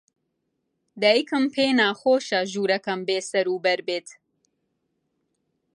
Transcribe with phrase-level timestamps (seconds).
[1.01, 4.07] دایکم پێی ناخۆشە ژوورەکەم بێسەروبەر بێت.